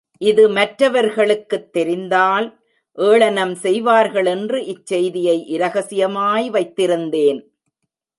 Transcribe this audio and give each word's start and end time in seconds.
இது 0.21 0.49
மற்றவர்களுக்குத் 0.49 1.71
தெரிந்தால் 1.71 2.47
ஏளனம் 2.97 3.53
செய்வார்களென்று 3.55 4.59
இச்செய்தியை 4.63 5.37
இரகசியமாய் 5.49 6.49
வைத்திருந்தேன். 6.51 7.41